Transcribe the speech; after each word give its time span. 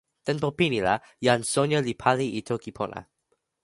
tenpo 0.27 0.47
pini 0.61 0.79
la, 0.87 0.95
jan 1.27 1.41
Sonja 1.51 1.79
li 1.87 1.93
pali 2.01 2.27
e 2.39 2.47
toki 2.49 2.71
pona. 2.77 3.01